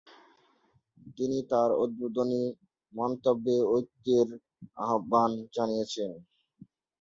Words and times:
তিনি 1.17 1.37
তার 1.51 1.69
উদ্বোধনী 1.83 2.43
মন্তব্যে 2.93 3.55
ঐক্যের 3.71 4.27
আহ্বান 4.83 5.31
জানিয়েছেন। 5.55 6.11